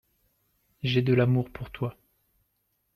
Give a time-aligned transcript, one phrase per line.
[0.81, 1.95] J'ai de l'amour pour toi.